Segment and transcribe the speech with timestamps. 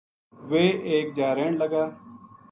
[0.49, 1.83] ویہ ایک جا رہن لگا